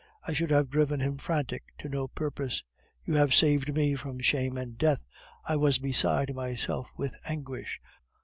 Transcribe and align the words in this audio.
I 0.27 0.33
should 0.33 0.49
have 0.49 0.71
driven 0.71 0.99
him 0.99 1.19
frantic 1.19 1.63
to 1.77 1.87
no 1.87 2.07
purpose. 2.07 2.63
You 3.05 3.13
have 3.17 3.35
saved 3.35 3.71
me 3.71 3.93
from 3.93 4.19
shame 4.19 4.57
and 4.57 4.75
death; 4.75 5.05
I 5.47 5.55
was 5.57 5.77
beside 5.77 6.33
myself 6.33 6.87
with 6.97 7.15
anguish. 7.23 7.79